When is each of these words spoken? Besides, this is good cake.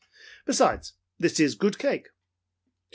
Besides, 0.47 0.93
this 1.19 1.39
is 1.39 1.53
good 1.53 1.77
cake. 1.77 2.09